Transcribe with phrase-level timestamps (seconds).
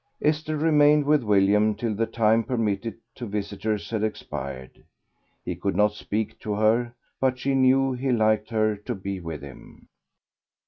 [0.19, 4.83] Esther remained with William till the time permitted to visitors had expired.
[5.45, 9.43] He could not speak to her but she knew he liked her to be with
[9.43, 9.89] him.